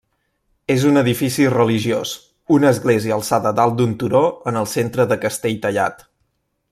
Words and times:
És 0.75 0.85
un 0.91 0.95
edifici 1.01 1.45
religiós, 1.55 2.13
una 2.57 2.71
església 2.77 3.15
alçada 3.19 3.53
dalt 3.61 3.77
d'un 3.83 3.93
turó 4.05 4.23
en 4.53 4.59
el 4.63 4.69
centre 4.73 5.07
de 5.13 5.19
Castelltallat. 5.27 6.03